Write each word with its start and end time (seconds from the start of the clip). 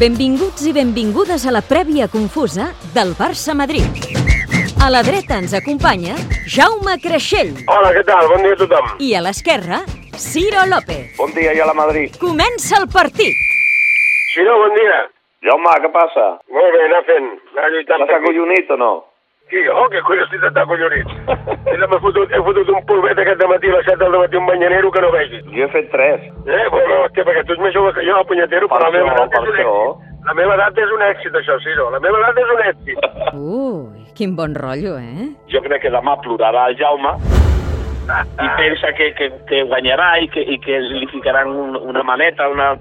Benvinguts 0.00 0.64
i 0.64 0.72
benvingudes 0.72 1.42
a 1.46 1.52
la 1.52 1.60
prèvia 1.60 2.06
confusa 2.08 2.70
del 2.94 3.12
Barça-Madrid. 3.18 3.84
A 4.80 4.88
la 4.88 5.02
dreta 5.04 5.36
ens 5.36 5.52
acompanya 5.52 6.14
Jaume 6.48 6.94
Creixell 7.02 7.50
Hola, 7.68 7.90
què 7.92 8.00
tal? 8.08 8.30
Bon 8.32 8.40
dia 8.40 8.56
a 8.56 8.60
tothom. 8.62 8.86
i 8.98 9.10
a 9.14 9.20
l'esquerra 9.20 9.82
Ciro 10.16 10.64
López. 10.72 11.12
Bon 11.18 11.32
dia, 11.36 11.52
i 11.52 11.60
a 11.60 11.66
la 11.68 11.74
Madrid. 11.76 12.16
Comença 12.20 12.80
el 12.80 12.88
partit. 12.92 13.36
Xino, 14.32 14.56
bon 14.62 14.74
dia. 14.76 14.98
Jaume, 15.44 15.76
què 15.84 15.92
passa? 15.92 16.26
Molt 16.52 16.72
bé, 16.76 16.82
anar 16.88 17.04
fent. 17.08 17.28
Anar 17.56 17.70
lluitant. 17.76 18.04
T'has 18.04 18.16
acollonit 18.20 18.72
o 18.72 18.76
no? 18.80 18.92
Qui? 19.50 19.60
Oh, 19.66 19.88
que 19.90 19.98
tan 20.40 20.58
acollonit. 20.62 21.08
Mira, 21.66 21.86
m'he 21.90 21.98
fotut, 21.98 22.30
he 22.30 22.38
fotut 22.46 22.68
un 22.70 22.84
polvet 22.86 23.18
aquest 23.18 23.42
matí 23.50 23.66
a 23.66 23.76
les 23.76 23.88
7 23.88 23.98
del 24.04 24.14
matí, 24.20 24.36
un 24.38 24.46
banyanero 24.46 24.92
que 24.94 25.02
no 25.02 25.10
vegis. 25.10 25.42
Jo 25.50 25.64
he 25.66 25.68
fet 25.74 25.90
tres. 25.90 26.22
Eh, 26.46 26.66
bueno, 26.70 27.00
hòstia, 27.04 27.24
perquè 27.26 27.42
tu 27.48 27.56
ets 27.56 27.64
més 27.64 27.74
jove 27.74 27.90
que 27.96 28.06
jo, 28.06 28.20
punyetero, 28.30 28.68
Per 28.70 28.78
però 28.78 28.86
la 28.86 28.94
meva 28.94 29.16
edat 29.16 29.34
per 29.34 29.42
és 29.42 29.50
un 29.50 29.58
això. 29.58 29.74
èxit. 29.74 30.06
La 30.28 30.34
meva 30.38 30.54
edat 30.54 30.78
és 30.78 30.94
un 30.94 31.02
èxit, 31.02 31.36
això, 31.40 31.58
Ciro. 31.64 31.90
La 31.90 32.00
meva 32.04 32.22
edat 32.22 32.38
és 32.44 32.54
un 32.54 32.62
èxit. 32.70 33.04
Ui, 33.34 34.06
quin 34.14 34.36
bon 34.38 34.54
rotllo, 34.54 34.96
eh? 35.02 35.30
jo 35.50 35.62
crec 35.66 35.82
que 35.82 35.90
demà 35.90 36.14
plorarà 36.22 36.68
el 36.70 36.78
Jaume 36.78 37.16
i 38.10 38.46
pensa 38.58 38.90
que, 38.98 39.12
que, 39.14 39.28
que 39.46 39.62
guanyarà 39.70 40.16
i 40.22 40.28
que, 40.30 40.42
i 40.42 40.58
que 40.62 40.78
li 40.82 41.06
ficaran 41.12 41.50
un, 41.50 41.76
una 41.76 42.02
maneta 42.02 42.48
una, 42.50 42.72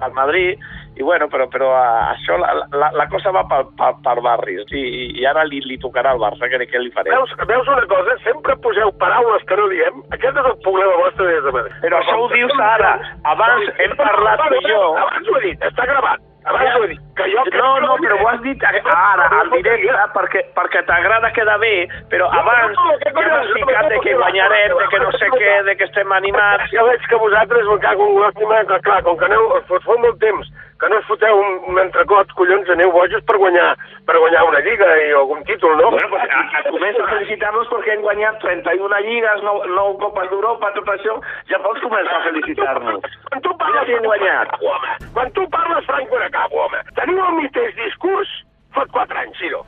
al 0.00 0.12
Madrid 0.16 0.56
i 0.98 1.02
bueno, 1.06 1.28
però, 1.30 1.46
però 1.48 1.68
a- 1.78 2.10
això 2.12 2.36
la, 2.42 2.50
la, 2.74 2.88
la 2.98 3.06
cosa 3.12 3.30
va 3.34 3.44
per, 3.50 3.60
per, 3.78 3.92
per 4.04 4.16
barris 4.24 4.66
i, 4.74 4.82
i 5.20 5.26
ara 5.30 5.44
li, 5.46 5.60
li 5.64 5.78
tocarà 5.78 6.10
al 6.14 6.18
Barça, 6.22 6.48
que, 6.50 6.58
què 6.66 6.80
li 6.82 6.90
farem? 6.96 7.14
Veus, 7.14 7.34
veus 7.46 7.68
una 7.74 7.86
cosa? 7.90 8.16
Sempre 8.24 8.56
poseu 8.64 8.90
paraules 8.98 9.44
que 9.48 9.56
no 9.60 9.68
diem. 9.70 10.02
Aquest 10.18 10.36
és 10.42 10.48
el 10.52 10.58
problema 10.66 10.96
vostre 11.04 11.28
des 11.30 11.44
de 11.46 11.52
Madrid. 11.54 11.76
Però 11.86 12.00
això 12.02 12.16
ho 12.18 12.28
dius 12.34 12.54
ara. 12.66 12.92
Abans 13.34 13.70
hem 13.78 13.94
parlat 14.00 14.42
tu 14.48 14.58
i 14.58 14.64
jo. 14.72 14.82
Abans 15.04 15.28
ho 15.32 15.38
he 15.38 15.44
dit, 15.46 15.62
està 15.70 15.86
gravat. 15.92 16.24
Abans 16.48 16.74
ho 16.76 16.82
he 16.84 16.90
dit. 16.96 17.00
Que 17.18 17.28
jo 17.32 17.44
No, 17.58 17.70
no, 17.82 17.96
però 18.02 18.18
ho 18.22 18.28
has 18.30 18.40
dit 18.44 18.64
ara, 18.64 19.26
al 19.40 19.50
directe, 19.50 20.04
perquè, 20.14 20.44
perquè 20.54 20.84
t'agrada 20.86 21.32
quedar 21.34 21.58
bé, 21.58 21.88
però 22.12 22.28
abans 22.40 22.78
ja 23.02 23.12
m'has 23.16 23.50
ficat 23.56 23.90
de 23.90 23.98
que 24.04 24.14
guanyarem, 24.14 24.76
de 24.78 24.86
que 24.92 25.02
no 25.02 25.10
sé 25.18 25.32
què, 25.34 25.56
de 25.66 25.76
que 25.76 25.88
estem 25.88 26.14
animats... 26.14 26.70
Ja 26.72 26.86
veig 26.86 27.02
que 27.10 27.18
vosaltres 27.24 27.66
me 27.66 27.78
cago 27.82 28.08
en 28.28 28.66
que 28.70 28.80
clar, 28.86 29.02
com 29.02 29.18
que 29.18 29.26
aneu, 29.26 29.50
us 29.58 29.66
fot 29.68 29.98
molt 29.98 30.20
temps, 30.22 30.46
que 30.78 30.88
no 30.88 30.98
us 30.98 31.06
foteu 31.06 31.34
un, 31.34 31.56
un 31.72 31.78
entrecot, 31.82 32.30
collons, 32.38 32.68
aneu 32.70 32.92
bojos 32.94 33.24
per 33.26 33.36
guanyar, 33.42 33.72
per 34.06 34.18
guanyar 34.22 34.44
una 34.46 34.60
lliga 34.62 34.86
i 35.02 35.10
algun 35.18 35.42
títol, 35.48 35.74
no? 35.80 35.90
Bueno, 35.90 36.08
pues 36.12 36.22
a, 36.30 36.42
a 36.58 36.62
comença 36.68 37.02
a 37.02 37.08
felicitar-nos 37.14 37.70
perquè 37.72 37.96
hem 37.96 38.04
guanyat 38.06 38.38
31 38.44 39.00
lligues, 39.08 39.42
9, 39.42 39.72
9 39.74 39.98
Copes 40.04 40.30
d'Europa, 40.30 40.70
tot 40.76 40.92
això, 40.94 41.16
ja 41.50 41.58
pots 41.64 41.82
començar 41.82 42.20
a 42.20 42.24
felicitar-nos. 42.28 43.18
Quan 43.26 43.42
tu 43.42 43.56
parles... 43.58 43.74
Mira 43.74 43.86
qui 43.88 43.96
hem 43.98 44.06
guanyat. 44.06 44.54
Home, 44.62 44.94
quan 45.18 45.34
tu 45.34 45.48
parles, 45.56 45.90
Franco 45.90 46.22
home, 46.62 46.82
teniu 47.08 47.24
el 47.24 47.36
mateix 47.40 47.74
discurs 47.76 48.28
fot 48.76 48.90
4 48.92 49.18
anys, 49.24 49.38
Ciro. 49.40 49.64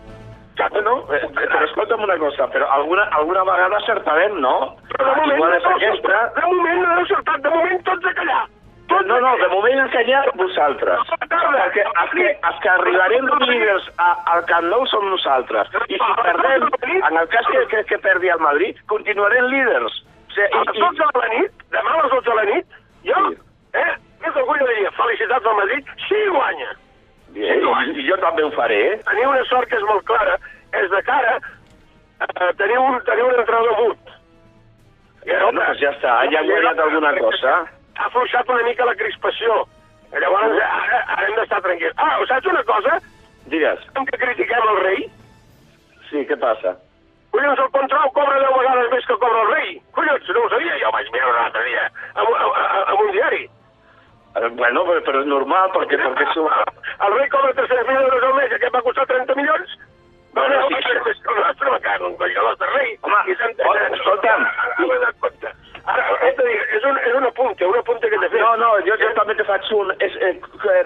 Ja, 0.59 0.69
No, 0.85 0.95
eh, 1.15 1.25
però 1.33 1.65
escolta'm 1.65 2.03
una 2.05 2.19
cosa, 2.19 2.47
però 2.53 2.67
alguna, 2.69 3.07
alguna 3.17 3.45
vegada 3.49 3.77
acertarem, 3.79 4.35
no? 4.41 4.77
Però 4.91 5.05
de 5.07 5.15
moment, 5.21 5.37
Igual 5.39 5.55
no 5.63 5.71
aquesta. 5.77 6.19
de 6.37 6.43
moment 6.47 6.81
no 6.83 6.97
heu 6.97 7.05
acertat, 7.05 7.41
de 7.41 7.51
moment 7.51 7.85
tots 7.85 8.05
a 8.05 8.13
callar. 8.19 8.43
Tots 8.91 9.07
No, 9.07 9.21
no, 9.21 9.29
a 9.29 9.37
de 9.39 9.49
moment 9.55 9.81
han 9.81 9.89
callat 9.95 10.29
vosaltres. 10.37 11.13
Perquè 11.23 11.85
els 11.87 12.13
que, 12.13 12.27
els 12.51 12.59
que 12.61 12.69
arribarem 12.75 13.31
líders 13.47 13.89
a, 13.97 14.11
al 14.35 14.45
Camp 14.51 14.69
Nou 14.69 14.85
som 14.87 15.09
nosaltres. 15.09 15.71
I 15.89 15.97
si 15.97 16.13
perdem, 16.21 16.69
en 16.99 17.17
el 17.23 17.29
cas 17.29 17.47
que, 17.47 17.65
que, 17.73 17.85
que 17.85 17.99
perdi 17.99 18.29
el 18.29 18.41
Madrid, 18.45 18.77
continuarem 18.87 19.49
líders. 19.55 20.03
O 20.29 20.33
sigui, 20.35 20.51
A 20.53 20.65
les 20.67 20.77
i, 20.77 20.81
12 20.81 21.09
de 21.15 21.25
la 21.25 21.33
nit, 21.39 21.65
demà 21.73 21.97
a 21.97 22.03
les 22.03 22.13
12 22.19 22.29
de 22.29 22.37
la 22.37 22.45
nit, 22.53 22.79
jo, 23.09 23.25
eh, 23.81 23.91
més 24.21 24.35
jo 24.37 24.61
diria, 24.61 24.91
felicitats 24.99 25.47
al 25.47 25.57
Madrid, 25.63 25.97
sí 26.09 26.21
guanya. 26.29 26.75
I, 27.41 27.51
i, 28.01 28.07
jo 28.07 28.17
també 28.23 28.45
ho 28.45 28.53
faré, 28.55 28.79
eh? 28.93 28.97
Teniu 29.09 29.33
una 29.33 29.45
sort 29.49 29.69
que 29.71 29.79
és 29.81 29.87
molt 29.89 30.05
clara, 30.09 30.37
és 30.81 30.89
de 30.93 31.03
cara, 31.07 31.37
eh, 32.27 32.51
teniu, 32.61 32.83
un, 32.85 32.99
teniu 33.09 33.31
un 33.31 33.39
entrenador 33.43 33.79
mut. 33.83 34.17
Bueno, 35.25 35.53
doncs 35.57 35.81
ja 35.83 35.93
està, 35.95 36.17
ja 36.33 36.41
hem 36.41 36.51
guanyat 36.51 36.83
alguna 36.85 37.13
cosa. 37.19 37.57
Ha 37.99 38.07
afluixat 38.09 38.49
una 38.49 38.67
mica 38.69 38.89
la 38.89 38.97
crispació. 38.97 39.63
Llavors, 40.11 40.57
ara, 40.67 41.01
ara 41.15 41.27
hem 41.29 41.37
d'estar 41.39 41.61
tranquils. 41.65 41.97
Ah, 42.03 42.17
saps 42.29 42.49
una 42.51 42.63
cosa? 42.67 42.97
Digues. 43.53 43.83
En 43.95 44.09
què 44.09 44.19
critiquem 44.25 44.71
el 44.73 44.81
rei? 44.87 45.05
Sí, 46.09 46.25
què 46.27 46.39
passa? 46.41 46.75
Collons, 47.31 47.61
el 47.63 47.71
control 47.77 48.11
cobra 48.17 48.41
10 48.43 48.57
vegades 48.59 48.91
més 48.95 49.07
que 49.07 49.19
cobra 49.23 49.45
el 49.45 49.53
rei. 49.55 49.77
Collons, 49.95 50.33
no 50.35 50.43
ho 50.43 50.51
sabia, 50.51 50.79
jo 50.83 50.91
vaig 50.97 51.13
mirar 51.15 51.31
un 51.31 51.41
altre 51.45 51.63
dia, 51.69 51.85
amb, 52.17 52.33
amb, 52.33 52.57
amb 52.81 53.05
un 53.05 53.13
diari. 53.15 53.45
Eh, 54.37 54.49
Bueno, 54.55 54.85
però, 54.87 55.01
però 55.07 55.21
és 55.21 55.27
normal, 55.27 55.71
perquè, 55.75 55.99
perquè 55.99 56.27
som... 56.35 56.47
El 57.07 57.17
rei 57.17 57.29
cobra 57.33 57.55
300.000 57.57 58.03
euros 58.03 58.27
al 58.29 58.37
mes, 58.39 58.53
aquest 58.55 58.75
va 58.75 58.83
costar 58.87 59.07
30 59.11 59.35
milions? 59.39 59.79
No, 60.35 60.45
no, 60.47 60.67
Sí, 60.69 60.83
sí, 60.87 60.93
és 61.11 61.23
que 61.25 61.33
el 61.35 61.41
nostre 61.43 61.71
va 61.73 61.81
cagar 61.83 62.07
un 62.07 62.15
coll 62.21 62.37
de 62.61 62.67
rei. 62.77 62.93
Home, 63.03 63.23
I 63.27 63.35
oh, 63.67 63.75
escolta'm. 63.97 64.47
Ara 65.91 66.05
dir, 66.37 66.59
és 66.77 66.85
un, 66.87 66.99
és 67.09 67.15
un 67.17 67.27
apunte, 67.27 67.67
un 67.67 67.79
apunte 67.79 68.11
que 68.13 68.19
t'he 68.21 68.29
fet. 68.31 68.43
No, 68.45 68.51
no, 68.61 68.69
jo, 68.87 68.95
jo 69.01 69.09
també 69.17 69.35
te 69.39 69.47
faig 69.49 69.67
un... 69.75 69.91
És, 70.07 70.15
eh, 70.23 70.35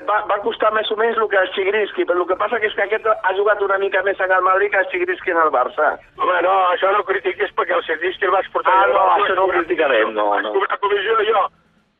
va, 0.08 0.20
va 0.30 0.38
costar 0.46 0.70
més 0.76 0.88
o 0.94 0.96
menys 1.00 1.18
el 1.20 1.28
que 1.32 1.40
el 1.40 1.50
Xigrinski, 1.56 2.06
però 2.08 2.22
el 2.22 2.30
que 2.30 2.38
passa 2.40 2.60
que 2.62 2.70
és 2.70 2.78
que 2.78 2.86
aquest 2.86 3.10
ha 3.12 3.34
jugat 3.36 3.60
una 3.66 3.76
mica 3.82 4.00
més 4.06 4.22
en 4.24 4.32
el 4.32 4.46
Madrid 4.46 4.72
que 4.72 4.80
el 4.80 4.88
Xigrinski 4.94 5.34
en 5.34 5.42
el 5.42 5.52
Barça. 5.54 5.90
Home, 6.16 6.38
no, 6.46 6.54
això 6.70 6.94
no 6.94 7.02
ho 7.02 7.08
critiquis 7.10 7.52
perquè 7.58 7.76
el 7.76 7.84
Cerdisqui 7.90 8.30
el 8.30 8.34
vaig 8.38 8.48
portar... 8.54 8.78
Ah, 8.80 8.88
no, 8.94 9.04
això 9.18 9.36
no 9.36 9.44
ho 9.44 9.52
criticarem, 9.52 10.16
no, 10.16 10.30
no. 10.46 10.56
cobrar 10.56 10.80
comissió 10.86 11.20
jo. 11.28 11.44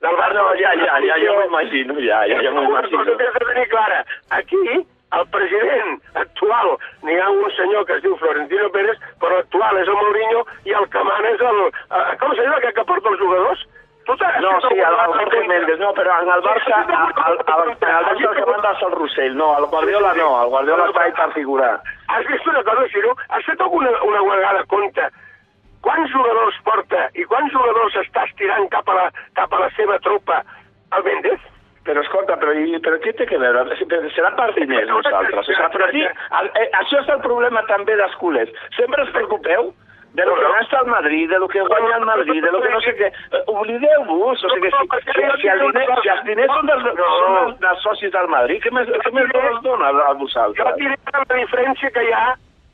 Del 0.05 0.17
Ah, 0.21 0.29
no, 0.35 0.53
ja, 0.61 0.71
ja, 0.77 1.01
ja, 1.01 1.17
ja 1.17 1.33
m'ho 1.33 1.45
imagino, 1.49 1.95
ja, 1.97 2.19
ja, 2.29 2.43
ja 2.45 2.51
m'ho 2.53 2.61
Una 2.69 2.83
cosa 2.83 3.17
que 3.17 3.25
has 3.25 3.33
de 3.33 3.45
tenir 3.49 3.69
clara. 3.69 4.05
Aquí, 4.37 4.85
el 5.17 5.25
president 5.33 6.03
actual, 6.13 6.77
n'hi 7.03 7.17
ha 7.17 7.31
un 7.31 7.51
senyor 7.57 7.87
que 7.87 7.97
es 7.97 8.03
diu 8.03 8.17
Florentino 8.21 8.69
Pérez, 8.75 9.01
però 9.23 9.39
l'actual 9.39 9.81
és 9.81 9.89
el 9.89 9.97
Mourinho 9.97 10.45
i 10.69 10.77
el 10.77 10.91
que 10.93 11.07
mana 11.09 11.33
és 11.33 11.41
el... 11.41 11.63
eh, 11.73 12.05
com 12.21 12.37
se 12.37 12.45
diu 12.45 12.53
aquest 12.53 12.77
que 12.77 12.85
porta 12.85 13.15
els 13.15 13.25
jugadors? 13.25 13.65
Tu 14.05 14.13
No, 14.45 14.53
sí, 14.69 14.77
el, 14.77 14.95
Jorge 15.17 15.43
Méndez, 15.49 15.79
no, 15.81 15.95
però 15.97 16.21
en 16.21 16.29
el 16.37 16.43
Barça, 16.45 16.85
el, 16.85 17.09
el, 17.25 17.41
el, 17.41 17.77
Barça 17.81 18.29
el 18.29 18.37
que 18.37 18.49
manda 18.51 18.77
és 18.77 18.83
el 18.85 18.93
Rossell, 19.01 19.37
no, 19.41 19.55
el 19.57 19.71
Guardiola 19.73 20.13
no, 20.21 20.31
el 20.43 20.53
Guardiola 20.53 20.91
està 20.91 21.07
ahí 21.07 21.17
per 21.17 21.33
figurar. 21.33 21.79
Has 22.13 22.29
vist 22.29 22.53
una 22.53 22.63
cosa, 22.69 22.85
Ciro? 22.93 23.17
Has 23.31 23.49
fet 23.49 23.65
alguna 23.65 23.97
una 24.05 24.21
vegada 24.29 24.67
compte 24.69 25.09
quants 25.85 26.13
jugadors 26.13 26.61
porta 26.67 27.09
i 27.15 27.27
quants 27.31 27.53
jugadors 27.53 27.99
està 28.03 28.25
estirant 28.29 28.69
cap 28.73 28.89
a 28.89 28.99
la, 28.99 29.09
cap 29.39 29.53
a 29.53 29.65
la 29.67 29.71
seva 29.79 29.99
tropa 30.05 30.41
el 30.97 31.07
Méndez? 31.07 31.51
Però 31.85 32.01
escolta, 32.01 32.39
però, 32.41 32.55
però 32.81 32.99
què 33.05 33.13
té 33.13 33.27
que 33.29 33.39
veure? 33.41 33.77
Serà 34.17 34.31
per 34.39 34.51
diners 34.57 34.89
nosaltres. 34.89 35.43
O 35.43 35.45
sigui, 35.45 35.71
però 35.75 35.89
aquí, 35.91 36.05
el, 36.41 36.53
eh, 36.57 36.69
això 36.81 37.03
és 37.03 37.11
el 37.13 37.21
problema 37.27 37.61
també 37.69 37.97
dels 38.01 38.15
culers. 38.23 38.53
Sempre 38.79 39.05
us 39.05 39.13
preocupeu 39.13 39.75
de 40.15 40.25
lo 40.25 40.35
que 40.37 40.49
gasta 40.49 40.79
el 40.81 40.87
Madrid, 40.87 41.29
de 41.29 41.39
lo 41.39 41.49
que 41.49 41.61
guanya 41.61 41.97
el 41.97 42.07
Madrid, 42.07 42.43
de 42.43 42.53
lo 42.53 42.61
que 42.63 42.71
no 42.71 42.81
sé 42.81 42.95
què. 42.97 43.11
Eh, 43.11 43.43
Oblideu-vos, 43.51 44.45
o 44.45 44.53
sigui, 44.55 44.71
si, 44.71 45.01
si, 45.11 45.25
si, 45.43 45.49
el 45.49 45.61
diner, 45.61 45.85
si 46.01 46.13
els 46.15 46.25
diners 46.29 46.55
són 46.55 46.71
dels, 46.71 46.87
són 46.95 47.57
dels, 47.67 47.83
socis 47.83 48.15
del 48.15 48.31
Madrid, 48.31 48.63
què 48.63 48.73
més, 48.73 48.89
què 49.05 49.13
més 49.13 49.35
us 49.43 49.61
dona 49.67 49.91
a 49.91 49.97
Jo 49.99 50.15
vosaltres? 50.23 50.71
et 50.71 50.81
diré 50.81 50.97
la 51.19 51.41
diferència 51.41 51.91
que 51.91 52.07
hi 52.07 52.15
ha, 52.15 52.25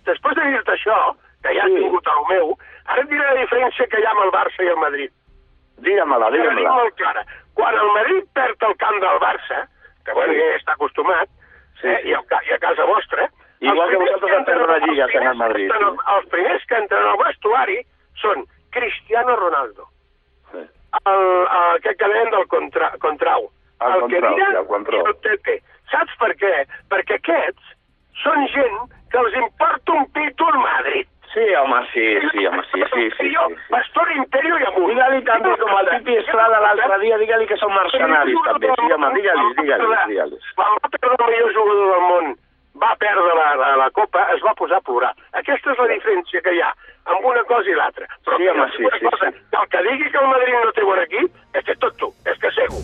després 0.07 0.37
de 0.37 0.51
dir-te 0.53 0.77
això, 0.77 1.01
que 1.43 1.55
ja 1.57 1.65
has 1.65 1.71
Sí. 1.73 1.77
tingut 1.83 2.07
el 2.07 2.23
meu, 2.29 2.57
ara 2.87 3.03
et 3.03 3.09
diré 3.09 3.25
la 3.25 3.41
diferència 3.41 3.89
que 3.89 4.01
hi 4.01 4.05
ha 4.05 4.11
amb 4.11 4.25
el 4.27 4.31
Barça 4.35 4.65
i 4.65 4.69
el 4.69 4.77
Madrid. 4.77 5.11
Digue-me-la, 5.81 6.19
la 6.19 6.31
digue-me-la. 6.37 6.73
molt 6.77 6.95
clara. 6.97 7.25
Quan 7.55 7.75
el 7.75 7.93
Madrid 7.95 8.25
perd 8.35 8.63
el 8.69 8.77
camp 8.77 9.01
del 9.01 9.19
Barça, 9.21 9.67
que 10.05 10.13
bueno, 10.13 10.33
ja 10.35 10.57
està 10.57 10.73
acostumat, 10.73 11.29
Sí, 11.81 11.89
eh, 11.89 12.01
sí. 12.03 12.09
i, 12.11 12.13
a, 12.15 12.21
ca- 12.29 12.43
i 12.45 12.53
a 12.53 12.59
casa 12.59 12.85
vostra... 12.85 13.29
Igual 13.61 13.91
que 13.91 13.97
vosaltres 13.97 14.33
en 14.39 14.45
perdre 14.45 14.75
els 14.75 14.83
primers 14.85 15.15
en 15.15 15.27
el 15.29 15.37
Madrid, 15.37 15.69
que 15.71 15.77
entren 15.77 15.99
Els 16.17 16.29
primers 16.33 16.63
que 16.67 16.77
entren 16.77 17.07
al 17.07 17.19
vestuari 17.19 17.79
són 18.17 18.45
Cristiano 18.73 19.37
Ronaldo, 19.37 19.87
Sí. 20.53 20.59
el, 20.59 20.69
el, 21.13 21.47
aquest 21.77 21.99
que 22.01 22.09
deien 22.09 22.31
del 22.31 22.47
contra, 22.49 22.91
Contrau, 23.01 23.51
El 23.81 23.93
el 24.03 24.11
sí, 24.11 24.17
el 24.17 24.67
Contrau. 24.67 25.03
i 25.05 25.09
el 25.11 25.17
Tete. 25.21 25.63
Saps 25.91 26.17
per 26.21 26.31
què? 26.37 26.55
Perquè 26.89 27.15
aquests 27.21 27.75
són 28.23 28.47
gent 28.49 28.79
que 29.11 29.19
els 29.19 29.35
importa 29.43 29.93
un 29.93 30.07
pito 30.13 30.47
al 30.47 30.59
Madrid. 30.59 31.09
Sí, 31.33 31.45
home, 31.55 31.81
sí, 31.93 32.05
sí, 32.33 32.47
home, 32.47 32.63
sí, 32.73 32.83
sí, 32.93 33.11
sí. 33.17 33.35
Jo, 33.35 33.45
sí, 33.49 33.55
sí. 33.55 33.67
Pastor 33.71 34.11
Imperio 34.17 34.59
i 34.59 34.65
amunt. 34.67 34.91
Digue-li 34.91 35.23
també, 35.29 35.53
com 35.61 35.73
el 35.79 35.91
Pipi 35.93 36.17
Estrada 36.19 36.59
l'altre 36.65 36.99
dia, 37.05 37.19
digue-li 37.23 37.47
que 37.47 37.59
són 37.61 37.71
mercenaris 37.77 38.41
també. 38.49 38.73
Sí, 38.81 38.93
home, 38.97 39.11
digue-li, 39.15 39.49
digue-li, 39.61 39.91
digue-li. 40.11 40.41
Va 40.59 40.69
perdre 40.91 41.15
el 41.15 41.31
millor 41.31 41.55
jugador 41.55 41.93
del 41.95 42.07
món, 42.09 42.33
va 42.83 42.93
perdre 42.99 43.35
la, 43.39 43.49
la, 43.63 43.71
la 43.85 43.91
Copa, 43.95 44.27
es 44.35 44.43
va 44.43 44.57
posar 44.59 44.81
a 44.83 44.87
plorar. 44.91 45.13
Aquesta 45.39 45.71
és 45.71 45.83
la 45.85 45.91
diferència 45.95 46.43
que 46.43 46.57
hi 46.57 46.63
ha 46.67 46.73
amb 47.15 47.25
una 47.31 47.45
cosa 47.45 47.71
i 47.71 47.79
l'altra. 47.79 48.11
Però 48.27 48.37
Sí, 48.41 48.49
home, 48.51 48.67
sí, 48.77 48.89
sí, 48.99 49.05
cosa, 49.07 49.31
sí. 49.31 49.45
El 49.61 49.69
que 49.71 49.85
digui 49.87 50.11
que 50.11 50.25
el 50.25 50.33
Madrid 50.35 50.59
no 50.65 50.73
té 50.75 50.89
bon 50.89 51.05
equip, 51.07 51.45
és 51.55 51.71
que 51.71 51.79
tot 51.87 51.95
tu, 52.03 52.11
és 52.27 52.43
que 52.43 52.51
segur. 52.59 52.83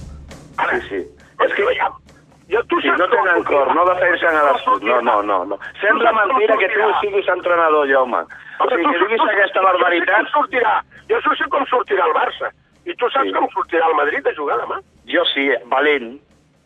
No 3.08 3.22
tenen 3.22 3.44
cor, 3.44 3.74
no 3.74 3.84
defensen 3.88 4.36
a 4.36 4.42
l'escut. 4.50 4.82
No, 4.82 5.00
no, 5.00 5.22
no, 5.22 5.44
no. 5.44 5.58
Sembla 5.80 6.12
mentira 6.12 6.56
que 6.58 6.68
tu 6.68 6.88
siguis 7.00 7.28
entrenador, 7.28 7.88
Jaume. 7.90 8.22
O 8.60 8.68
sigui, 8.70 8.84
que 8.90 8.98
diguis 9.04 9.20
aquesta 9.30 9.62
barbaritat... 9.62 10.30
Sortirà. 10.32 10.80
Jo 11.10 11.20
sé 11.36 11.48
com 11.52 11.66
sortirà 11.70 12.06
el 12.08 12.14
Barça. 12.16 12.50
I 12.86 12.94
tu 12.94 13.08
saps 13.10 13.26
Sí. 13.28 13.32
com 13.34 13.48
sortirà 13.54 13.86
el 13.90 13.94
Madrid 13.98 14.22
de 14.24 14.34
jugar 14.34 14.58
demà. 14.60 14.80
Jo 15.10 15.24
sí, 15.34 15.48
valent. 15.66 16.18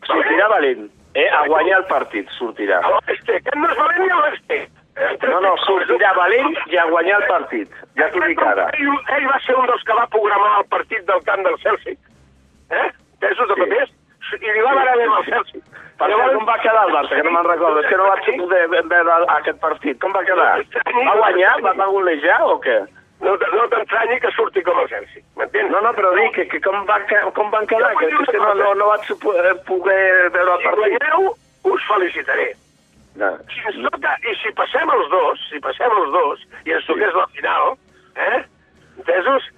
Sortirà 0.05 0.47
valent. 0.49 0.89
Eh, 1.13 1.27
a 1.29 1.45
guanyar 1.47 1.79
el 1.81 1.85
partit 1.89 2.29
sortirà. 2.37 2.79
A 2.85 2.89
l'Oeste, 2.93 3.35
aquest 3.41 3.55
no 3.57 3.67
és 3.69 3.77
valent 3.77 3.99
ni 4.05 4.09
a 4.11 4.19
l'Oeste. 4.21 4.59
No, 5.27 5.39
no, 5.41 5.55
sortirà 5.65 6.13
valent 6.15 6.55
i 6.71 6.77
a 6.77 6.85
guanyar 6.85 7.21
el 7.21 7.27
partit. 7.27 7.71
Ja 7.97 8.07
t'ho 8.13 8.21
dic 8.27 8.41
ara. 8.43 8.69
Ell, 8.77 8.93
ell 9.17 9.27
va 9.27 9.39
ser 9.45 9.55
un 9.57 9.65
dels 9.67 9.83
que 9.83 9.93
va 9.97 10.05
programar 10.07 10.59
el 10.61 10.65
partit 10.71 11.03
del 11.09 11.21
camp 11.27 11.43
del 11.47 11.57
Chelsea. 11.63 11.95
Eh? 12.71 12.87
Tesos 13.19 13.47
de 13.49 13.55
Sí. 13.55 13.61
papers? 13.61 13.91
I 14.39 14.51
li 14.53 14.61
va 14.61 14.71
bé 14.75 14.87
amb 14.91 15.17
el 15.19 15.25
Chelsea. 15.25 15.61
Per 16.01 16.07
què, 16.09 16.29
com 16.33 16.47
va 16.49 16.55
quedar 16.63 16.85
el 16.87 16.93
Barça? 16.95 17.13
Que 17.13 17.23
no 17.27 17.31
me'n 17.35 17.45
recordo. 17.45 17.81
És 17.83 17.89
que 17.91 17.97
no 17.99 18.07
vaig 18.09 18.29
poder 18.39 18.63
veure 18.73 19.17
aquest 19.37 19.59
partit. 19.61 19.99
Com 20.01 20.15
va 20.15 20.23
quedar? 20.25 20.47
Va 20.95 21.13
guanyar? 21.19 21.53
Va, 21.61 21.75
va 21.77 21.87
golejar 21.93 22.39
o 22.49 22.57
què? 22.63 22.79
No, 23.21 23.35
no 23.37 23.65
t'entranyi 23.69 24.17
que 24.23 24.31
surti 24.33 24.63
com 24.65 24.79
el 24.81 24.87
Chelsea. 24.89 25.21
M'entens? 25.37 25.69
No, 25.69 25.83
no, 25.85 25.91
però 25.93 26.09
dic 26.15 26.33
que, 26.39 26.47
que 26.49 26.59
com, 26.65 26.79
va, 26.89 26.97
com 27.37 27.51
van 27.53 27.67
quedar, 27.69 27.91
que, 27.99 28.09
que 28.31 28.41
no, 28.41 28.55
no, 28.57 28.71
no 28.79 28.87
vaig 28.89 29.11
eh, 29.13 29.53
poder 29.67 30.31
veure 30.33 30.55
el 30.55 30.63
Si 30.63 30.69
partit. 30.71 30.97
guanyeu, 30.97 31.29
us 31.75 31.85
felicitaré. 31.91 32.47
No. 33.21 33.29
Si 33.51 33.61
ens 33.69 33.77
toca, 33.91 34.15
i 34.25 34.33
si 34.41 34.53
passem 34.57 34.89
els 34.97 35.09
dos, 35.13 35.45
si 35.51 35.61
passem 35.61 35.93
els 36.01 36.09
dos, 36.17 36.41
i 36.65 36.73
ens 36.79 36.89
toqués 36.89 37.13
la 37.13 37.27
final, 37.37 37.75
eh? 38.15 38.41
Entesos? 38.97 39.51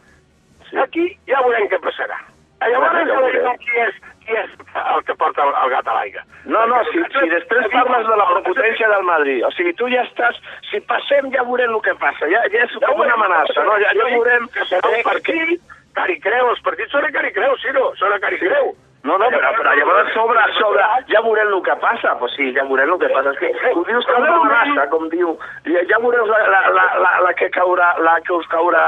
Sí. 0.68 0.78
Aquí 0.84 1.08
ja 1.32 1.40
veurem 1.48 1.72
què 1.72 1.80
passarà. 1.88 2.20
Llavors 2.68 3.08
ja 3.08 3.22
veurem 3.24 3.58
qui 3.64 3.80
és, 3.86 3.96
qui 4.26 4.36
és 4.44 4.52
el 4.84 5.08
que 5.08 5.16
el, 5.44 5.52
el 5.64 5.74
gat 5.74 5.90
a 5.90 5.98
l'aigua. 5.98 6.24
No, 6.46 6.64
no, 6.72 6.80
si, 6.92 7.04
si 7.16 7.30
després 7.32 7.70
parles 7.74 8.08
de 8.08 8.18
la 8.20 8.28
prepotència 8.32 8.90
del 8.92 9.06
Madrid, 9.08 9.44
o 9.48 9.52
sigui, 9.56 9.76
tu 9.80 9.90
ja 9.94 10.04
estàs... 10.08 10.40
Si 10.70 10.82
passem 10.90 11.30
ja 11.36 11.46
veurem 11.48 11.76
el 11.76 11.84
que 11.86 11.94
passa, 12.02 12.30
ja, 12.32 12.42
ja 12.54 12.66
és 12.66 12.80
com 12.84 13.04
una 13.06 13.18
amenaça, 13.18 13.64
no? 13.68 13.78
Ja, 13.84 13.94
ja 13.96 14.10
veurem... 14.12 14.50
Que 14.56 14.66
serà 14.70 14.92
un 14.92 15.06
partit, 15.06 15.76
cari 15.98 16.18
creu, 16.24 16.50
els 16.54 16.64
partits 16.66 16.92
són 16.96 17.08
a 17.08 17.14
cari 17.14 17.32
creu, 17.36 17.56
Ciro, 17.64 17.92
són 18.00 18.16
a 18.16 18.20
cari 18.24 18.42
creu. 18.42 18.74
No, 19.04 19.18
no, 19.18 19.28
però, 19.28 19.50
però 19.58 19.72
llavors 19.76 20.14
sobre, 20.16 20.40
sobre, 20.56 20.84
ja 21.10 21.20
veurem 21.26 21.50
el 21.52 21.62
que 21.66 21.74
passa, 21.82 22.14
pues 22.22 22.32
sí, 22.38 22.46
ja 22.56 22.64
veurem 22.70 22.94
el 22.94 23.00
que 23.02 23.10
passa. 23.12 23.34
És 23.34 23.40
que 23.42 23.72
ho 23.76 23.82
dius 23.84 24.06
com 24.08 24.22
una 24.24 24.38
amenaça, 24.38 24.86
com 24.94 25.10
diu, 25.12 25.34
ja, 25.68 25.82
ja 25.90 25.98
veureu 26.00 26.30
la, 26.30 26.38
la, 26.54 26.62
la, 26.78 26.86
la, 27.04 27.12
la, 27.26 27.34
que 27.36 27.50
caurà, 27.52 27.90
la 28.00 28.14
que 28.24 28.32
us 28.38 28.48
caurà 28.54 28.84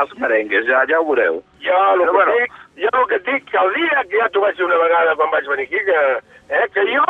als 0.00 0.16
merengues, 0.18 0.66
ja, 0.66 0.82
ja 0.90 0.98
ho 0.98 1.06
veureu. 1.06 1.38
Jo 1.62 1.84
el, 1.92 2.02
que 2.02 2.16
bueno. 2.16 2.34
dic, 2.34 2.56
jo 2.82 2.90
el 2.90 3.06
que 3.12 3.20
dic, 3.28 3.46
que 3.52 3.60
el 3.62 3.70
dia 3.76 4.02
que 4.08 4.24
ja 4.24 4.26
t'ho 4.34 4.42
vaig 4.42 4.58
dir 4.58 4.66
una 4.66 4.80
vegada 4.82 5.14
quan 5.22 5.30
vaig 5.36 5.46
venir 5.52 5.68
aquí, 5.70 5.84
que, 5.86 6.02
eh, 6.58 6.66
que 6.74 6.86
jo, 6.90 7.06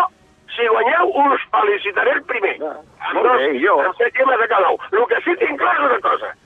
si 0.53 0.69
guanyeu, 0.69 1.17
us 1.25 1.49
felicitaré 1.57 2.13
el 2.19 2.23
primer. 2.29 2.55
Ah, 2.69 2.77
molt 3.17 3.31
bé, 3.39 3.49
i 3.57 3.65
jo? 3.65 3.79
Em 3.87 3.97
sé 4.03 4.13
m'ha 4.21 4.37
de 4.45 4.51
cada 4.53 4.77
un. 4.77 4.87
El 4.93 5.09
que 5.15 5.23
sí 5.25 5.39
tinc 5.41 5.57
clar 5.65 5.75
és 5.79 5.89
una 5.89 5.99
cosa, 6.11 6.37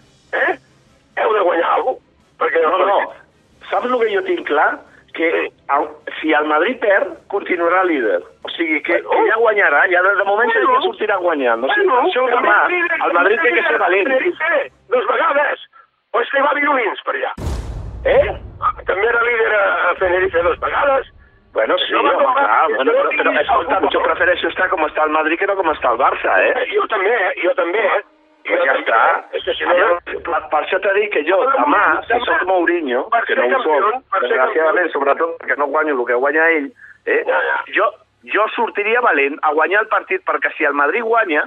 eh? 0.45 0.55
Heu 1.19 1.35
de 1.35 1.45
guanyar 1.51 1.75
alguna 1.75 1.99
cosa. 1.99 2.09
Perquè 2.43 2.63
No, 2.63 2.79
no, 2.87 3.03
saps 3.71 3.91
el 3.91 3.99
que 3.99 4.15
jo 4.15 4.27
tinc 4.31 4.47
clar? 4.47 4.71
Que 5.13 5.29
el, 5.77 5.89
si 6.21 6.33
el 6.33 6.47
Madrid 6.49 6.79
perd, 6.81 7.11
continuarà 7.33 7.83
líder. 7.85 8.23
O 8.43 8.51
sigui, 8.55 8.81
que, 8.87 9.01
que 9.05 9.25
ja 9.29 9.37
guanyarà, 9.41 9.83
ja 9.93 10.01
de, 10.07 10.15
de 10.19 10.25
moment 10.25 10.53
sí 10.55 10.63
que 10.65 10.81
sortirà 10.87 11.19
guanyant. 11.21 11.65
O 11.67 11.73
sigui, 11.75 11.91
per 11.91 12.01
això 12.01 12.27
demà 12.33 12.59
el 12.73 13.17
Madrid 13.19 13.43
té 13.45 13.53
que 13.53 13.65
ser 13.69 13.81
valent. 13.83 14.09
Tenerife, 14.09 14.63
dos 14.95 15.09
vegades. 15.11 15.67
O 16.13 16.21
és 16.21 16.33
que 16.33 16.45
va 16.45 16.55
violins 16.57 17.05
per 17.05 17.17
allà. 17.19 17.35
Eh? 18.05 18.37
També 18.89 19.05
era 19.09 19.21
líder 19.27 19.59
a 19.59 19.93
Tenerife 20.01 20.47
dos 20.49 20.59
vegades. 20.65 21.13
Bueno, 21.53 21.77
sí, 21.85 21.93
home, 21.93 22.13
clar, 22.17 22.69
bueno, 22.73 22.93
però, 22.97 23.11
però 23.13 23.33
escolta'm, 23.43 23.85
jo 23.93 24.01
prefereixo 24.01 24.49
estar 24.49 24.71
com 24.73 24.87
està 24.87 25.05
el 25.05 25.13
Madrid 25.13 25.37
que 25.37 25.49
no 25.51 25.57
com 25.59 25.69
està 25.69 25.91
el 25.93 25.99
Barça, 26.01 26.37
eh? 26.41 26.55
Eh, 26.63 26.69
Jo 26.73 26.87
també, 26.89 27.13
eh? 27.13 27.33
Jo 27.43 27.53
també, 27.59 27.83
eh? 27.99 27.99
Pues 28.47 28.61
ja 28.67 28.75
està. 28.75 29.01
no... 29.69 29.99
Per, 30.27 30.41
per 30.51 30.61
això 30.65 30.79
t'he 30.83 30.93
dit 30.99 31.11
que 31.15 31.23
jo, 31.29 31.39
demà, 31.55 31.83
si 32.09 32.19
soc 32.27 32.43
Mourinho, 32.49 33.05
que 33.29 33.37
no 33.39 33.47
ho 33.47 33.63
soc, 33.63 34.03
desgraciadament, 34.25 34.91
sobretot 34.95 35.37
perquè 35.43 35.57
no 35.61 35.69
guanyo 35.71 35.95
el 36.01 36.07
que 36.09 36.19
guanya 36.25 36.49
ell, 36.59 36.71
eh? 37.07 37.23
Jo, 37.77 37.87
jo 38.35 38.47
sortiria 38.57 39.01
valent 39.05 39.39
a 39.43 39.53
guanyar 39.55 39.85
el 39.85 39.91
partit 39.93 40.25
perquè 40.27 40.51
si 40.57 40.65
el 40.65 40.75
Madrid 40.75 41.07
guanya, 41.07 41.45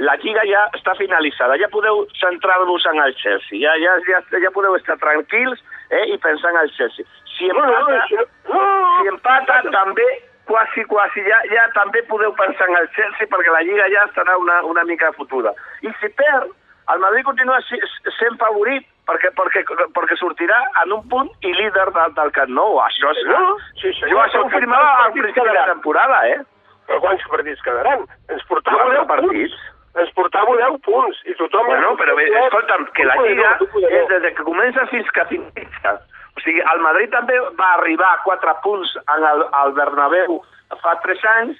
la 0.00 0.14
Lliga 0.22 0.40
ja 0.48 0.62
està 0.78 0.94
finalitzada, 0.96 1.58
ja 1.60 1.68
podeu 1.68 2.06
centrar-vos 2.16 2.86
en 2.88 3.02
el 3.04 3.12
Chelsea, 3.20 3.60
ja, 3.60 3.74
ja, 3.84 3.98
ja, 4.08 4.22
ja 4.40 4.50
podeu 4.54 4.74
estar 4.78 4.96
tranquils 5.02 5.60
eh, 5.90 6.06
i 6.14 6.16
pensar 6.24 6.54
en 6.54 6.62
el 6.62 6.70
Chelsea. 6.72 7.04
Si 7.36 7.48
No, 7.48 7.60
no, 7.60 7.68
empata, 7.68 8.06
si 8.08 8.14
no- 8.16 8.26
no. 8.48 8.64
si 9.02 9.08
empata 9.08 9.60
també 9.72 10.08
quasi, 10.46 10.84
quasi, 10.90 11.24
ja, 11.26 11.40
ja 11.52 11.66
també 11.76 12.02
podeu 12.08 12.32
pensar 12.38 12.68
en 12.68 12.78
el 12.80 12.88
Chelsea 12.96 13.28
perquè 13.30 13.52
la 13.54 13.64
Lliga 13.66 13.88
ja 13.92 14.06
estarà 14.08 14.36
una, 14.38 14.62
una 14.66 14.84
mica 14.84 15.12
fotuda. 15.18 15.52
I 15.82 15.92
si 16.00 16.10
perd, 16.18 16.50
el 16.90 17.02
Madrid 17.02 17.24
continua 17.24 17.60
sent 17.66 18.38
favorit 18.40 18.86
perquè, 19.10 19.30
perquè, 19.36 19.62
perquè 19.94 20.16
sortirà 20.18 20.60
en 20.82 20.94
un 20.96 21.02
punt 21.10 21.30
i 21.46 21.52
líder 21.54 21.88
del, 21.96 22.14
del 22.16 22.32
Camp 22.36 22.54
Nou. 22.54 22.78
Això 22.84 23.12
és... 23.14 23.26
No, 23.30 23.58
sí, 23.80 23.92
senyor, 23.98 24.14
jo 24.14 24.22
això 24.24 24.44
ho 24.44 24.52
firmava 24.54 24.94
al 25.04 25.12
principi 25.16 25.46
de 25.46 25.58
la 25.58 25.66
temporada, 25.70 26.22
eh? 26.30 26.40
Però 26.88 27.02
quants 27.04 27.26
partits 27.30 27.62
quedaran? 27.66 28.06
Ens 28.34 28.46
portava 28.50 28.82
Quatre 28.82 28.98
10 28.98 29.10
partits. 29.12 29.54
punts. 29.54 30.00
Ens 30.02 30.12
portava 30.18 30.56
10 30.58 30.78
punts. 30.86 31.22
I 31.30 31.36
tothom... 31.38 31.66
Bueno, 31.70 31.94
però 31.98 32.16
bé, 32.18 32.26
escolta'm, 32.44 32.86
que 32.96 33.06
la 33.06 33.18
Lliga 33.22 33.52
és 33.90 34.08
des 34.10 34.24
de 34.26 34.32
que 34.34 34.46
comença 34.46 34.86
fins 34.90 35.10
que 35.14 35.26
finalitza. 35.30 35.96
O 36.40 36.42
sigui, 36.42 36.62
el 36.72 36.80
Madrid 36.80 37.10
també 37.12 37.36
va 37.60 37.74
arribar 37.76 38.14
a 38.16 38.22
4 38.24 38.54
punts 38.64 38.94
en 39.02 39.24
el, 39.32 39.44
al 39.60 39.72
Bernabéu 39.76 40.40
fa 40.80 40.94
3 41.04 41.24
anys, 41.36 41.58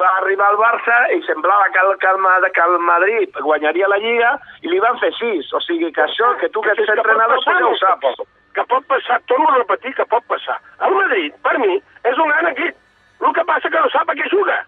va 0.00 0.08
arribar 0.18 0.48
al 0.50 0.56
Barça 0.60 0.96
i 1.14 1.20
semblava 1.24 1.68
que 1.72 1.78
el, 1.80 1.92
que 2.02 2.08
el, 2.10 2.50
que 2.52 2.60
el 2.64 2.78
Madrid 2.84 3.38
guanyaria 3.44 3.88
la 3.88 3.98
Lliga 4.02 4.32
i 4.62 4.68
li 4.72 4.80
van 4.82 4.98
fer 5.00 5.12
6. 5.20 5.52
O 5.56 5.60
sigui, 5.64 5.92
que 5.92 6.02
això, 6.04 6.32
que 6.40 6.50
tu 6.52 6.60
que 6.64 6.74
ets 6.74 6.90
entrenador, 6.96 7.38
tu 7.44 7.54
ja 7.54 7.64
ho 7.70 7.76
saps. 7.80 8.24
Que 8.56 8.64
pot 8.68 8.84
passar, 8.88 9.20
torno 9.30 9.48
a 9.52 9.58
repetir 9.60 9.94
que 9.94 10.04
pot 10.10 10.24
passar. 10.28 10.58
El 10.84 10.94
Madrid, 10.98 11.32
per 11.44 11.54
mi, 11.62 11.78
és 12.08 12.18
un 12.18 12.28
gran 12.34 12.50
equip. 12.52 12.76
El 13.24 13.32
que 13.36 13.44
passa 13.48 13.70
que 13.72 13.80
no 13.80 13.88
sap 13.94 14.10
a 14.12 14.16
què 14.18 14.28
juga. 14.32 14.58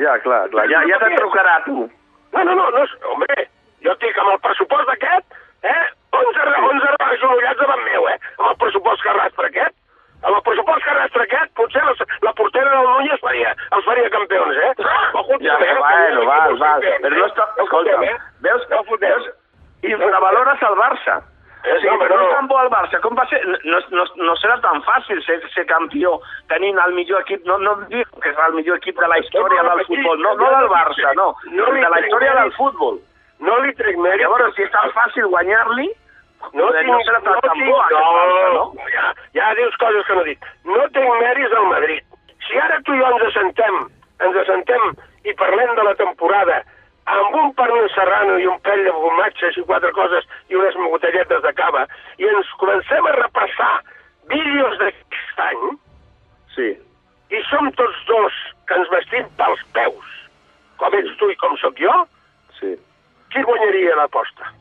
Ja, 0.00 0.16
clar, 0.24 0.46
clar. 0.52 0.64
Ja, 0.72 0.80
ja 0.88 0.98
te'n 1.02 1.16
trucarà 1.20 1.58
tu. 1.66 1.84
No, 2.34 2.42
no, 2.44 2.54
no, 2.56 2.70
no, 2.74 2.84
home, 3.12 3.26
jo 3.84 3.92
estic 3.92 4.16
amb 4.18 4.32
el 4.32 4.40
pressupost 4.44 4.88
d'aquest, 4.90 5.36
eh, 5.62 5.84
11, 6.14 6.44
re- 6.48 6.60
11 6.70 6.88
rebats 6.94 7.20
genollats 7.20 7.60
davant 7.60 7.84
meu, 7.84 8.08
eh, 8.10 8.16
amb 8.38 8.48
el 8.50 8.56
pressupost 8.64 9.02
que 9.04 9.12
arrastra 9.12 9.48
aquest. 9.52 9.76
Amb 10.24 10.36
el 10.38 10.42
pressupost 10.46 10.82
que 10.84 10.90
arrastra 10.94 11.22
aquest, 11.28 11.52
potser 11.60 11.82
la, 11.84 11.94
la 12.26 12.32
portera 12.40 12.70
del 12.74 12.88
Núñez 12.90 13.20
faria, 13.24 13.54
els 13.76 13.84
faria 13.88 14.10
campions, 14.10 14.56
eh? 14.56 14.72
Ojo, 15.20 15.38
Ja, 15.44 15.56
eh, 15.60 15.74
bueno, 15.78 16.20
que 16.20 16.26
val, 16.26 16.52
no 16.52 16.58
val. 16.64 16.80
fotem, 16.82 17.02
Però 17.06 17.16
no 17.18 17.24
eh? 17.24 17.30
està... 17.30 17.46
No 17.56 17.64
Escolta, 17.64 17.96
fotem, 17.96 18.08
eh? 18.10 18.18
veus, 18.48 18.68
No 18.70 18.82
fotem. 18.90 19.10
veus, 19.14 19.30
infravalores 19.82 20.62
el 20.62 20.76
Barça. 20.80 21.16
O 21.64 21.76
sigui, 21.80 21.88
No, 21.92 21.98
però 21.98 22.08
però 22.08 22.16
no 22.16 22.22
no. 22.24 22.28
és 22.30 22.36
tan 22.36 22.48
bo 22.48 22.58
el 22.62 22.68
Barça. 22.72 23.00
Com 23.00 23.14
va 23.16 23.24
ser? 23.30 23.40
No, 23.64 23.78
no, 23.90 24.04
no 24.28 24.34
serà 24.36 24.58
tan 24.60 24.82
fàcil 24.84 25.22
ser, 25.42 25.50
ser 25.54 25.64
campió 25.70 26.18
tenint 26.52 26.78
el 26.84 26.94
millor 26.94 27.24
equip, 27.24 27.44
no, 27.48 27.58
no 27.58 27.74
dic 27.90 28.08
que 28.22 28.30
és 28.30 28.40
el 28.46 28.54
millor 28.58 28.78
equip 28.80 29.00
de 29.00 29.10
la 29.10 29.18
història 29.22 29.66
del 29.68 29.84
futbol, 29.88 30.22
no, 30.22 30.34
no 30.40 30.52
del 30.54 30.70
Barça, 30.72 31.12
no, 31.18 31.34
No 31.50 31.66
de 31.72 31.90
la 31.96 32.00
història 32.00 32.34
del 32.40 32.52
futbol. 32.58 32.98
No 33.44 33.58
li 33.64 33.74
trec 33.74 33.98
mèrit. 33.98 34.22
Llavors, 34.22 34.54
si 34.56 34.62
és 34.62 34.72
tan 34.72 34.90
fàcil 34.96 35.30
guanyar-li, 35.32 35.90
No, 36.52 36.66
tinc, 36.76 36.90
no 36.90 36.98
serà 37.06 37.22
tan, 37.24 37.38
no, 37.38 37.40
tan 37.40 37.60
bo 37.64 37.76
Barça, 37.78 38.48
no, 38.52 38.64
ja, 38.92 39.04
ja 39.32 39.46
dius 39.56 39.76
coses 39.80 40.04
que 40.06 40.16
no 40.18 40.24
dic. 40.26 40.44
No 40.68 40.82
tinc 40.92 41.14
mèrits 41.22 41.54
al 41.56 41.70
Madrid. 41.70 42.04
Si 42.44 42.60
ara 42.60 42.76
tu 42.84 42.92
i 42.92 43.00
jo 43.00 43.08
ens 43.08 43.24
assentem, 43.30 43.78
ens 44.26 44.40
assentem 44.42 44.90
i 45.24 45.32
parlem 45.40 45.72
de 45.78 45.86
la 45.86 45.94
temporada 46.00 46.60
amb 47.14 47.36
un 47.36 47.52
pernil 47.56 47.88
serrano 47.94 48.36
i 48.40 48.46
un 48.48 48.60
pell 48.64 48.84
de 48.84 48.92
formatges 48.96 49.58
i 49.60 49.64
quatre 49.68 49.92
coses 49.96 50.28
i 50.52 50.56
unes 50.60 50.76
botelletes 50.92 51.42
de 51.44 51.52
cava 51.56 51.84
i 52.20 52.28
ens 52.28 52.52
comencem 52.60 53.08
a 53.08 53.16
repassar 53.18 53.74
vídeos 54.30 54.78
d'aquest 54.78 55.40
any 55.48 55.62
sí. 56.54 56.68
i 57.34 57.42
som 57.50 57.70
tots 57.78 58.02
dos 58.08 58.32
que 58.68 58.74
ens 58.78 58.90
vestim 58.92 59.26
pels 59.38 59.62
peus, 59.76 60.10
com 60.80 60.94
ets 60.98 61.16
tu 61.20 61.30
i 61.30 61.36
com 61.36 61.56
sóc 61.62 61.78
jo, 61.80 61.94
Sí. 62.60 62.76
qui 63.32 63.42
guanyaria 63.42 63.96
l'aposta? 63.98 64.52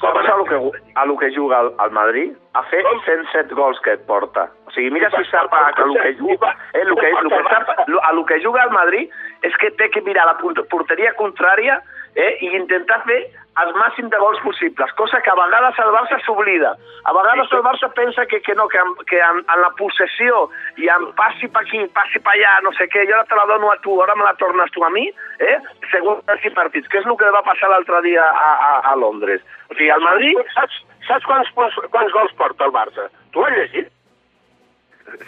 Saps 0.00 0.26
a 0.28 0.36
lo 0.36 0.44
que, 0.44 0.56
a 0.96 1.04
lo 1.06 1.16
que 1.16 1.28
juga 1.30 1.60
el, 1.60 1.68
el 1.84 1.90
Madrid? 1.94 2.32
A 2.54 2.62
fer 2.70 2.80
107 2.82 3.54
gols 3.54 3.78
que 3.84 3.92
et 3.94 4.02
porta. 4.08 4.48
O 4.66 4.70
sigui, 4.74 4.90
mira 4.90 5.08
si 5.14 5.22
sap 5.30 5.52
a, 5.54 5.60
a 5.70 5.84
lo 5.86 5.94
que 5.94 6.14
juga, 6.18 6.50
eh, 6.74 6.82
lo 6.84 6.96
que, 6.96 7.10
lo 7.22 7.30
que 7.30 7.42
sap, 7.48 7.68
a 7.78 8.12
lo 8.12 8.24
que 8.26 8.40
juga 8.42 8.64
el 8.64 8.70
Madrid 8.74 9.08
és 9.42 9.54
que 9.62 9.70
té 9.78 9.88
que 9.94 10.02
mirar 10.02 10.26
la 10.26 10.34
port- 10.40 10.64
porteria 10.68 11.14
contrària 11.20 11.78
eh, 12.16 12.36
i 12.42 12.50
intentar 12.56 13.02
fer 13.06 13.20
el 13.62 13.70
màxim 13.78 14.08
de 14.10 14.18
gols 14.18 14.40
possibles, 14.42 14.92
cosa 14.98 15.20
que 15.22 15.30
a 15.30 15.36
vegades 15.38 15.78
el 15.78 15.92
Barça 15.94 16.18
s'oblida. 16.24 16.72
A 17.04 17.12
vegades 17.14 17.52
el 17.54 17.62
Barça 17.62 17.90
pensa 17.94 18.26
que, 18.26 18.40
que 18.42 18.54
no, 18.58 18.66
que, 18.68 18.78
en, 18.78 18.94
que 19.06 19.20
en, 19.22 19.42
en 19.46 19.62
la 19.62 19.70
possessió 19.78 20.48
i 20.82 20.90
en 20.90 21.06
passi 21.18 21.48
per 21.54 21.62
aquí, 21.62 21.84
passi 21.94 22.18
per 22.24 22.34
allà, 22.34 22.56
no 22.66 22.74
sé 22.74 22.88
què, 22.90 23.06
jo 23.06 23.14
ara 23.14 23.28
te 23.30 23.38
la 23.38 23.46
dono 23.52 23.70
a 23.70 23.78
tu, 23.84 23.94
ara 24.02 24.16
me 24.18 24.26
la 24.26 24.34
tornes 24.40 24.74
tu 24.74 24.82
a 24.82 24.90
mi, 24.90 25.06
eh? 25.38 25.58
segons 25.92 26.34
els 26.34 26.48
partits, 26.58 26.90
que 26.90 26.98
és 26.98 27.06
el 27.06 27.18
que 27.20 27.34
va 27.36 27.44
passar 27.46 27.70
l'altre 27.70 28.02
dia 28.08 28.26
a, 28.26 28.52
a, 28.70 28.72
a 28.90 28.96
Londres. 28.98 29.44
O 29.70 29.78
sigui, 29.78 29.90
el 29.94 30.02
Madrid 30.02 30.40
Saps, 30.54 30.80
saps 31.06 31.26
quants, 31.30 31.50
quants, 31.54 31.78
quants 31.94 32.14
gols 32.14 32.34
porta 32.40 32.66
el 32.66 32.74
Barça? 32.74 33.10
Tu 33.32 33.40
ho 33.40 33.46
has 33.46 33.58
llegit? 33.58 33.92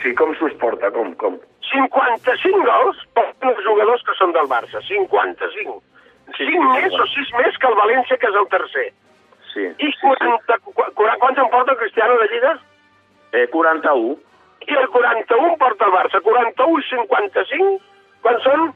Sí, 0.02 0.14
com 0.18 0.32
s'ho 0.34 0.48
porta, 0.58 0.90
com, 0.90 1.14
com? 1.20 1.38
55 1.70 2.62
gols 2.66 3.02
porten 3.14 3.52
els 3.52 3.62
jugadors 3.66 4.02
que 4.06 4.14
són 4.18 4.32
del 4.34 4.48
Barça. 4.50 4.82
55. 4.88 5.78
Sí, 6.36 6.44
5 6.46 6.50
sí, 6.50 6.82
més 6.82 6.92
sí. 6.92 7.00
o 7.00 7.06
6 7.06 7.32
més 7.38 7.58
que 7.58 7.66
el 7.70 7.74
València, 7.78 8.18
que 8.18 8.26
és 8.26 8.34
el 8.42 8.48
tercer. 8.48 8.86
Sí. 9.54 9.66
I 9.78 9.92
40, 10.02 10.58
qu- 10.64 10.74
qu- 10.94 11.18
quants 11.18 11.38
en 11.38 11.50
porta 11.50 11.72
el 11.72 11.78
Cristiano 11.78 12.16
de 12.18 12.26
Lliga? 12.28 12.58
Eh, 13.32 13.46
41. 13.52 14.16
I 14.66 14.74
el 14.74 14.88
41 14.88 15.56
porta 15.58 15.84
el 15.86 15.92
Barça. 15.92 16.20
41 16.20 16.78
i 16.80 16.82
55, 16.90 17.80
Quan 18.22 18.40
són? 18.42 18.72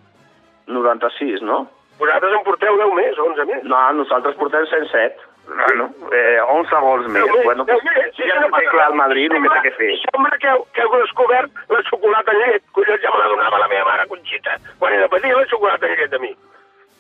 96, 0.67 1.43
no? 1.43 1.67
Vosaltres 1.99 2.33
en 2.33 2.45
porteu 2.45 2.77
10 2.79 2.95
més, 2.95 3.19
11 3.19 3.45
més. 3.49 3.65
No, 3.65 3.81
nosaltres 3.93 4.37
portem 4.37 4.65
107. 4.67 5.27
Bueno, 5.51 5.89
eh, 6.15 6.39
11 6.47 6.77
gols 6.85 7.09
més. 7.09 7.25
Més, 7.27 7.45
Bueno, 7.45 7.67
pues, 7.67 7.83
més. 7.83 8.15
ja 8.17 8.39
no 8.41 8.49
té 8.57 8.65
clar 8.71 8.91
el 8.91 8.95
Madrid 8.95 9.33
que 9.33 9.41
té 9.49 9.61
que 9.65 9.73
fer. 9.73 9.91
Sembla 10.05 10.39
que 10.39 10.53
que 10.73 10.83
heu 10.83 10.95
descobert 11.01 11.51
la 11.69 11.83
xocolata 11.91 12.33
llet. 12.33 12.63
Collons, 12.73 13.03
ja 13.03 13.11
me 13.11 13.19
la 13.19 13.29
donava 13.35 13.59
la 13.59 13.69
meva 13.69 13.85
mare, 13.91 14.07
Conxita, 14.07 14.57
quan 14.79 14.93
era 14.95 15.09
petit, 15.09 15.33
la 15.35 15.45
xocolata 15.51 15.87
llet 15.89 16.11
de 16.11 16.19
mi. 16.21 16.31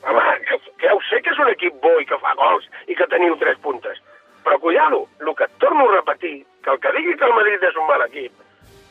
Home, 0.06 0.22
que, 0.48 0.58
que 0.80 0.86
ja 0.88 0.94
ho 0.96 1.00
sé 1.08 1.20
que 1.24 1.32
és 1.34 1.40
un 1.42 1.50
equip 1.52 1.76
bo 1.82 1.92
i 2.00 2.06
que 2.08 2.18
fa 2.22 2.32
gols 2.38 2.68
i 2.88 2.96
que 2.96 3.08
teniu 3.12 3.36
tres 3.40 3.58
puntes. 3.64 3.98
Però 4.44 4.56
cuidado, 4.60 5.02
el 5.20 5.34
que 5.36 5.44
et 5.44 5.58
torno 5.60 5.88
a 5.88 5.96
repetir, 5.98 6.46
que 6.64 6.72
el 6.72 6.80
que 6.80 6.94
digui 6.96 7.16
que 7.20 7.28
el 7.28 7.36
Madrid 7.36 7.68
és 7.68 7.76
un 7.76 7.86
mal 7.90 8.06
equip, 8.06 8.32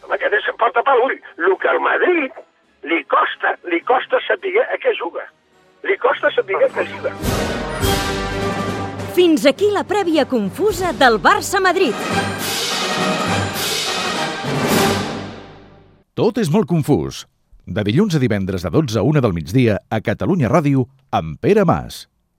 home, 0.06 0.20
que 0.22 0.30
té, 0.30 0.42
pot 0.62 0.76
tapar 0.78 0.96
l'ull. 1.00 1.18
El 1.38 1.58
que 1.58 1.72
al 1.72 1.82
Madrid 1.82 2.38
li 2.90 3.02
costa, 3.10 3.56
li 3.72 3.82
costa 3.82 4.22
saber 4.28 4.56
a 4.68 4.78
què 4.82 4.94
juga. 5.00 5.26
Li 5.88 5.98
costa 5.98 6.32
saber 6.36 6.62
a 6.64 6.70
què 6.76 6.86
juga. 6.94 7.16
Fins 9.18 9.46
aquí 9.50 9.72
la 9.74 9.84
prèvia 9.84 10.28
confusa 10.30 10.94
del 10.96 11.18
Barça-Madrid. 11.20 11.98
Tot 16.20 16.38
és 16.38 16.52
molt 16.52 16.68
confús. 16.70 17.26
De 17.70 17.84
dilluns 17.86 18.16
a 18.18 18.20
divendres 18.22 18.64
de 18.66 18.70
12 18.74 18.98
a 18.98 19.02
1 19.06 19.22
del 19.22 19.36
migdia 19.38 19.76
a 19.94 20.00
Catalunya 20.02 20.50
Ràdio 20.50 20.88
amb 21.14 21.38
Pere 21.38 21.68
Mas. 21.70 22.08